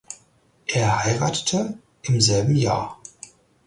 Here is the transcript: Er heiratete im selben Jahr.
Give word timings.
Er 0.65 1.03
heiratete 1.03 1.77
im 2.01 2.19
selben 2.19 2.55
Jahr. 2.55 2.99